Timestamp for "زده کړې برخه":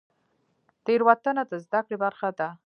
1.65-2.29